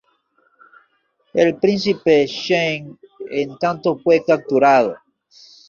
El 1.43 1.57
príncipe 1.57 2.25
Shen 2.25 2.97
en 3.29 3.55
tanto 3.59 3.99
fue 3.99 4.23
capturado. 4.25 4.95